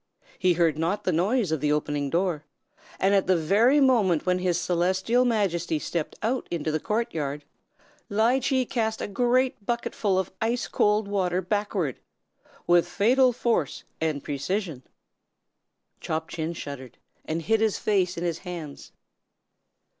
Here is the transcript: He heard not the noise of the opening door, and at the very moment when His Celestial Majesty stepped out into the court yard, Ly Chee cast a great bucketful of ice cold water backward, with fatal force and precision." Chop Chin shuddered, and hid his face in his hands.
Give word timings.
He 0.39 0.53
heard 0.53 0.79
not 0.79 1.03
the 1.03 1.11
noise 1.11 1.51
of 1.51 1.61
the 1.61 1.71
opening 1.71 2.09
door, 2.09 2.43
and 2.99 3.13
at 3.13 3.27
the 3.27 3.37
very 3.37 3.79
moment 3.79 4.25
when 4.25 4.39
His 4.39 4.59
Celestial 4.59 5.25
Majesty 5.25 5.77
stepped 5.77 6.15
out 6.23 6.47
into 6.49 6.71
the 6.71 6.79
court 6.79 7.13
yard, 7.13 7.45
Ly 8.09 8.39
Chee 8.39 8.65
cast 8.65 8.99
a 8.99 9.07
great 9.07 9.63
bucketful 9.63 10.17
of 10.17 10.31
ice 10.41 10.67
cold 10.67 11.07
water 11.07 11.39
backward, 11.39 11.99
with 12.65 12.87
fatal 12.87 13.31
force 13.31 13.83
and 14.01 14.23
precision." 14.23 14.81
Chop 15.99 16.29
Chin 16.29 16.53
shuddered, 16.53 16.97
and 17.25 17.43
hid 17.43 17.59
his 17.61 17.77
face 17.77 18.17
in 18.17 18.23
his 18.23 18.39
hands. 18.39 18.93